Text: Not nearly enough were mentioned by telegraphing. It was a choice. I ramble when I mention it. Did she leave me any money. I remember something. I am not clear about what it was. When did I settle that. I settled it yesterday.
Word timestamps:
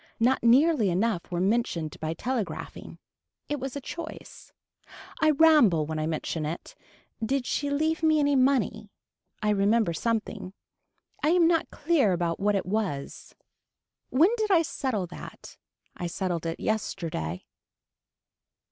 Not 0.19 0.41
nearly 0.41 0.89
enough 0.89 1.29
were 1.31 1.39
mentioned 1.39 1.99
by 1.99 2.15
telegraphing. 2.15 2.97
It 3.47 3.59
was 3.59 3.75
a 3.75 3.79
choice. 3.79 4.51
I 5.21 5.29
ramble 5.29 5.85
when 5.85 5.99
I 5.99 6.07
mention 6.07 6.43
it. 6.43 6.73
Did 7.23 7.45
she 7.45 7.69
leave 7.69 8.01
me 8.01 8.19
any 8.19 8.35
money. 8.35 8.89
I 9.43 9.51
remember 9.51 9.93
something. 9.93 10.53
I 11.21 11.29
am 11.29 11.47
not 11.47 11.69
clear 11.69 12.13
about 12.13 12.39
what 12.39 12.55
it 12.55 12.65
was. 12.65 13.35
When 14.09 14.31
did 14.37 14.49
I 14.49 14.63
settle 14.63 15.05
that. 15.05 15.57
I 15.95 16.07
settled 16.07 16.47
it 16.47 16.59
yesterday. 16.59 17.45